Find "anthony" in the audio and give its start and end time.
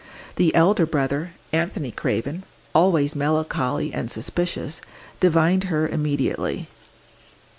1.53-1.91